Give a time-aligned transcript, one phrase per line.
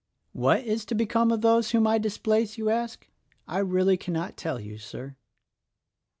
[0.33, 3.07] What is to become of those whom I displace, you ask?
[3.47, 5.15] I really cannot tell you, Sir."